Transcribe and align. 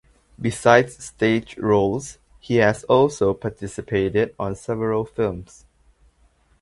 Besides 0.41 1.05
stage 1.05 1.59
roles 1.59 2.17
he 2.39 2.55
has 2.55 2.83
also 2.85 3.35
participated 3.35 4.33
on 4.39 4.55
several 4.55 5.05
films. 5.05 5.67